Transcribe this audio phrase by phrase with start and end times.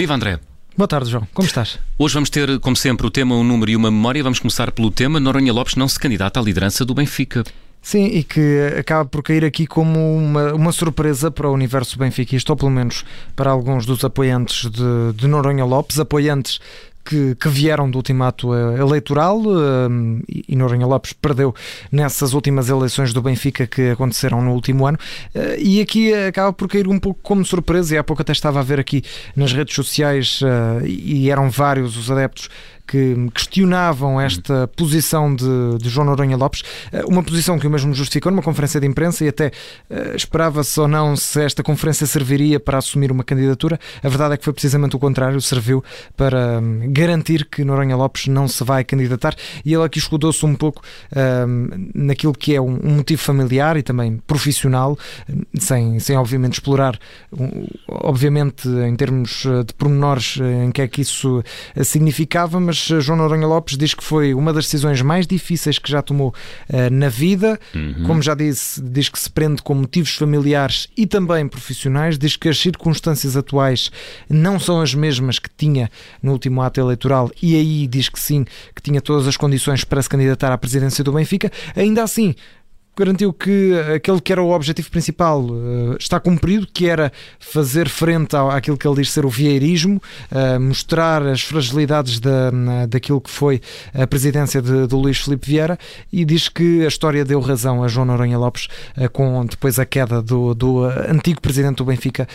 [0.00, 0.40] Viva André!
[0.78, 1.28] Boa tarde, João.
[1.34, 1.78] Como estás?
[1.98, 4.22] Hoje vamos ter, como sempre, o tema, um número e uma memória.
[4.22, 7.44] Vamos começar pelo tema Noronha Lopes não se candidata à liderança do Benfica.
[7.82, 12.50] Sim, e que acaba por cair aqui como uma, uma surpresa para o universo benfiquista,
[12.50, 13.04] ou pelo menos
[13.36, 16.60] para alguns dos apoiantes de, de Noronha Lopes, apoiantes
[17.04, 21.54] que, que, vieram do ultimato eh, eleitoral um, e Noronha Lopes perdeu
[21.90, 24.98] nessas últimas eleições do Benfica que aconteceram no último ano.
[25.34, 28.60] Uh, e aqui acaba por cair um pouco como surpresa e há pouco até estava
[28.60, 29.02] a ver aqui
[29.34, 30.40] nas redes sociais
[30.84, 32.48] e eram vários os adeptos
[32.90, 37.94] que questionavam esta posição de, de, João Noronha Lopes, eh, uma posição que o mesmo
[37.94, 39.52] justificou numa conferência de imprensa e até
[39.88, 43.78] uh, esperava-se ou não se esta conferência serviria para assumir uma candidatura.
[44.02, 45.84] A verdade é que foi precisamente o contrário, serviu
[46.16, 50.56] para um, garantir que Noronha Lopes não se vai candidatar e ele aqui escudou-se um
[50.56, 50.82] pouco
[51.46, 54.98] um, naquilo que é um, um, motivo familiar e também profissional,
[55.56, 56.98] sem, sem obviamente explorar,
[57.88, 61.42] obviamente em termos eh, de pormenores em que é que isso
[61.84, 66.02] significava, mas João Noronha Lopes diz que foi uma das decisões mais difíceis que já
[66.02, 66.28] tomou
[66.68, 67.58] uh, na vida.
[67.74, 68.04] Uhum.
[68.06, 72.18] Como já disse, diz que se prende com motivos familiares e também profissionais.
[72.18, 73.90] Diz que as circunstâncias atuais
[74.28, 75.90] não são as mesmas que tinha
[76.22, 80.02] no último ato eleitoral e aí diz que sim, que tinha todas as condições para
[80.02, 81.50] se candidatar à presidência do Benfica.
[81.76, 82.34] Ainda assim,
[83.00, 88.36] garantiu que aquele que era o objetivo principal uh, está cumprido, que era fazer frente
[88.36, 92.50] ao, àquilo que ele diz ser o vieirismo, uh, mostrar as fragilidades da,
[92.86, 93.60] daquilo que foi
[93.94, 95.78] a presidência de, de Luís Filipe Vieira
[96.12, 99.86] e diz que a história deu razão a João Noronha Lopes uh, com depois a
[99.86, 102.28] queda do, do antigo presidente do Benfica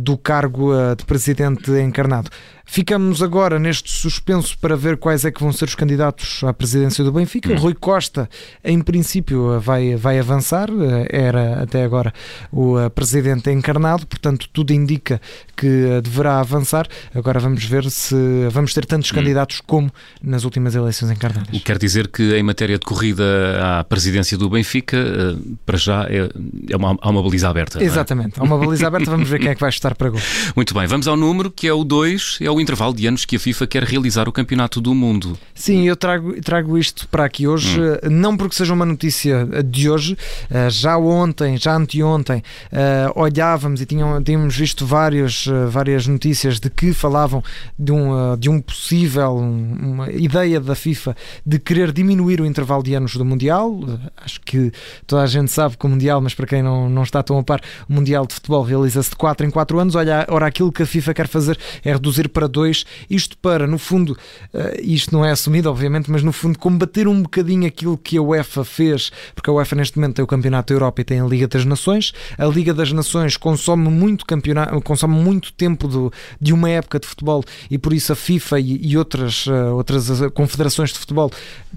[0.00, 2.30] do cargo de presidente encarnado.
[2.70, 7.02] Ficamos agora neste suspenso para ver quais é que vão ser os candidatos à presidência
[7.02, 7.50] do Benfica.
[7.50, 7.56] Hum.
[7.56, 8.28] Rui Costa,
[8.62, 10.68] em princípio, vai, vai avançar,
[11.08, 12.12] era até agora
[12.52, 15.18] o eh, presidente encarnado, portanto, tudo indica
[15.56, 16.86] que eh, deverá avançar.
[17.14, 18.14] Agora vamos ver se
[18.50, 19.14] vamos ter tantos hum.
[19.14, 19.90] candidatos como
[20.22, 21.48] nas últimas eleições encarnadas.
[21.48, 23.24] O que quer dizer que, em matéria de corrida
[23.62, 26.28] à presidência do Benfica, eh, para já é,
[26.68, 27.82] é uma, há uma baliza aberta.
[27.82, 27.84] É?
[27.84, 28.42] Exatamente, é?
[28.42, 30.20] há uma baliza aberta, vamos ver quem é que vai estar para gol.
[30.54, 33.36] Muito bem, vamos ao número que é o 2, é o intervalo de anos que
[33.36, 35.38] a FIFA quer realizar o Campeonato do Mundo.
[35.54, 37.98] Sim, eu trago, trago isto para aqui hoje, hum.
[38.02, 40.16] Eh, não porque seja uma notícia de hoje,
[40.50, 42.42] eh, já ontem, já anteontem,
[42.72, 47.42] eh, olhávamos e tínhamos, tínhamos visto várias, várias notícias de que falavam
[47.78, 52.94] de um, de um possível, uma ideia da FIFA de querer diminuir o intervalo de
[52.94, 53.80] anos do Mundial.
[54.16, 54.72] Acho que
[55.06, 57.42] toda a gente sabe que o Mundial, mas para quem não, não está tão a
[57.42, 59.94] par, o Mundial de Futebol realiza-se de 4 em 4 anos.
[59.94, 63.78] Olha, ora, aquilo que a FIFA quer fazer é reduzir para 2 isto para, no
[63.78, 64.16] fundo,
[64.54, 68.22] uh, isto não é assumido, obviamente, mas no fundo combater um bocadinho aquilo que a
[68.22, 71.24] UEFA fez, porque a UEFA neste momento tem o Campeonato da Europa e tem a
[71.24, 72.12] Liga das Nações.
[72.36, 77.06] A Liga das Nações consome muito campeonato, consome muito tempo do, de uma época de
[77.06, 81.30] futebol e por isso a FIFA e, e outras, uh, outras eh, confederações de futebol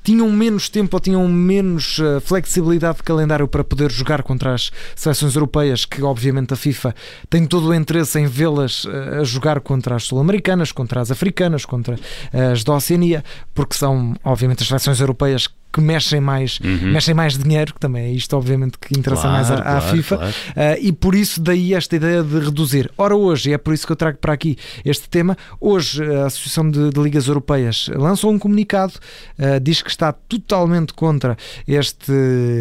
[0.03, 4.71] tinham menos tempo ou tinham menos uh, flexibilidade de calendário para poder jogar contra as
[4.95, 6.95] seleções europeias, que obviamente a FIFA
[7.29, 8.85] tem todo o interesse em vê-las
[9.19, 11.95] a jogar contra as sul-americanas, contra as africanas, contra
[12.51, 13.23] as da Oceania,
[13.55, 16.91] porque são, obviamente, as seleções europeias que mexem mais, uhum.
[16.91, 20.17] mexem mais dinheiro, que também é isto, obviamente, que interessa claro, mais à, claro, FIFA,
[20.17, 20.31] claro.
[20.31, 22.91] Uh, e por isso daí esta ideia de reduzir.
[22.97, 26.25] Ora, hoje, e é por isso que eu trago para aqui este tema, hoje a
[26.25, 28.93] Associação de, de Ligas Europeias lançou um comunicado,
[29.39, 31.37] uh, diz que está totalmente contra
[31.67, 32.11] este,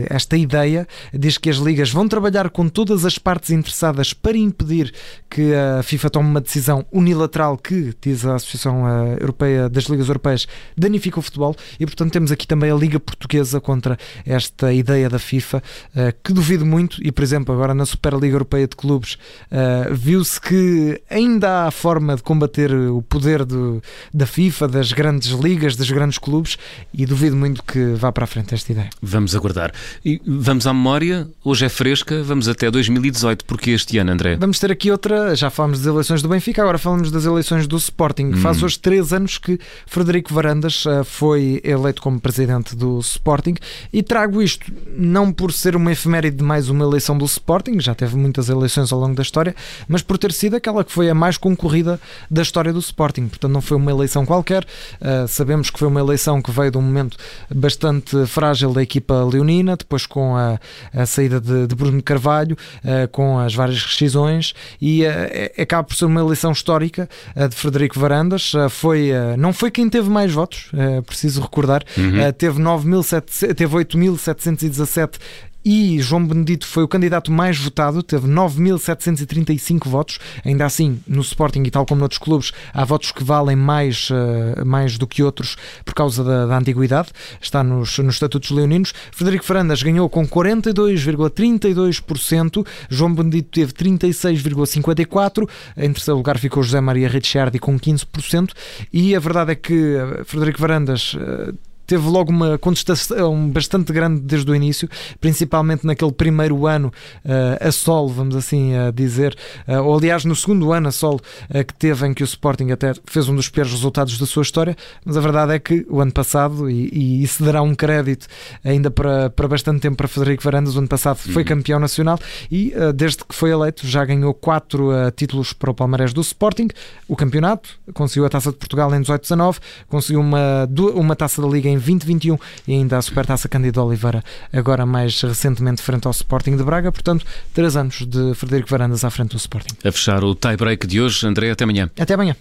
[0.09, 4.93] esta ideia, diz que as ligas vão trabalhar com todas as partes interessadas para impedir
[5.29, 10.09] que a FIFA tome uma decisão unilateral que, diz a Associação uh, Europeia das Ligas
[10.09, 15.09] Europeias, danifica o futebol, e portanto temos aqui também a Liga Portuguesa contra esta ideia
[15.09, 15.63] da FIFA,
[15.95, 19.19] eh, que duvido muito, e por exemplo, agora na Superliga Europeia de Clubes
[19.51, 25.31] eh, viu-se que ainda há forma de combater o poder do, da FIFA, das grandes
[25.31, 26.57] ligas, dos grandes clubes,
[26.93, 28.91] e duvido muito que vá para a frente esta ideia.
[29.03, 29.73] Vamos aguardar.
[30.05, 34.37] E vamos à memória, hoje é fresca, vamos até 2018, porque este ano, André?
[34.37, 37.77] Vamos ter aqui outra, já falamos das eleições do Benfica, agora falamos das eleições do
[37.77, 38.27] Sporting.
[38.27, 38.37] Hum.
[38.37, 43.55] Faz hoje três anos que Frederico Varandas eh, foi eleito como presidente do Sporting
[43.93, 47.95] e trago isto não por ser uma efeméride de mais uma eleição do Sporting, já
[47.95, 49.55] teve muitas eleições ao longo da história,
[49.89, 52.01] mas por ter sido aquela que foi a mais concorrida
[52.31, 53.29] da história do Sporting.
[53.29, 54.65] Portanto, não foi uma eleição qualquer.
[55.01, 57.17] Uh, sabemos que foi uma eleição que veio de um momento
[57.55, 60.59] bastante frágil da equipa leonina, depois com a,
[60.93, 65.95] a saída de, de, Bruno Carvalho, uh, com as várias rescisões, e uh, acaba por
[65.95, 68.53] ser uma eleição histórica de Frederico Varandas.
[68.71, 70.71] foi, não foi quem teve mais votos,
[71.07, 72.33] preciso recordar, uhum.
[72.33, 73.21] teve 9
[73.55, 75.19] teve 8.717
[75.65, 80.19] e João Benedito foi o candidato mais votado, teve 9.735 votos.
[80.45, 84.65] Ainda assim, no Sporting e tal como noutros clubes, há votos que valem mais, uh,
[84.65, 87.11] mais do que outros por causa da, da antiguidade.
[87.41, 88.95] Está nos, nos estatutos leoninos.
[89.13, 92.67] Frederico Farandas ganhou com 42,32%.
[92.89, 95.47] João Benedito teve 36,54%.
[95.77, 98.53] Em terceiro lugar ficou José Maria Ricciardi com 15%.
[98.91, 101.55] E a verdade é que eh, Frederico Varandas uh,
[101.91, 104.89] teve logo uma contestação bastante grande desde o início,
[105.21, 106.93] principalmente naquele primeiro ano
[107.25, 111.21] uh, a sol, vamos assim uh, dizer, uh, ou aliás no segundo ano a sol
[111.67, 114.77] que teve em que o Sporting até fez um dos piores resultados da sua história,
[115.05, 118.29] mas a verdade é que o ano passado, e, e isso dará um crédito
[118.65, 121.49] ainda para, para bastante tempo para Frederico Varandas, o ano passado foi uhum.
[121.49, 122.21] campeão nacional
[122.51, 126.69] e desde que foi eleito já ganhou quatro títulos para o Palmarés do Sporting,
[127.09, 129.59] o campeonato, conseguiu a Taça de Portugal em 18-19,
[129.89, 132.39] conseguiu uma, uma Taça da Liga em 2021
[132.69, 134.23] e ainda a Supertaça Cândido Oliveira,
[134.53, 136.93] agora mais recentemente frente ao Sporting de Braga.
[136.93, 139.75] Portanto, três anos de Frederico Varandas à frente do Sporting.
[139.85, 141.91] A fechar o tie-break de hoje, André, até amanhã.
[141.99, 142.37] Até amanhã.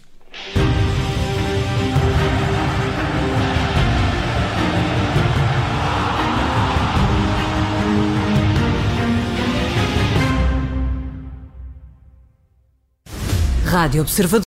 [13.70, 14.38] Rádio Observador.